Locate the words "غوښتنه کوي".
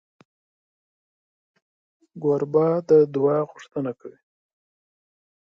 3.51-4.19